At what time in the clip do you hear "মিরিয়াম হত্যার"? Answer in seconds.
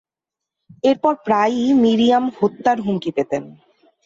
1.83-2.77